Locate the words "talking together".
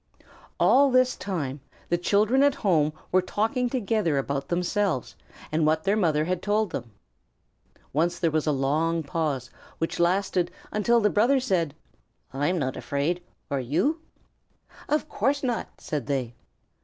3.21-4.17